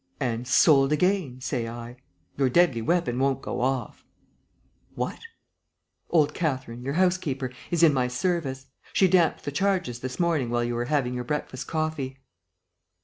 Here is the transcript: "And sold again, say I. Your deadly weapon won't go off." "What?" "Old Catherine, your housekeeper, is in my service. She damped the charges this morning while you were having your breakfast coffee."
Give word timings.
"And 0.19 0.47
sold 0.47 0.91
again, 0.91 1.41
say 1.41 1.67
I. 1.67 1.97
Your 2.35 2.49
deadly 2.49 2.81
weapon 2.81 3.19
won't 3.19 3.43
go 3.43 3.59
off." 3.61 4.03
"What?" 4.95 5.19
"Old 6.09 6.33
Catherine, 6.33 6.81
your 6.81 6.95
housekeeper, 6.95 7.51
is 7.69 7.83
in 7.83 7.93
my 7.93 8.07
service. 8.07 8.65
She 8.93 9.07
damped 9.07 9.45
the 9.45 9.51
charges 9.51 9.99
this 9.99 10.19
morning 10.19 10.49
while 10.49 10.63
you 10.63 10.73
were 10.73 10.85
having 10.85 11.13
your 11.13 11.23
breakfast 11.25 11.67
coffee." 11.67 12.17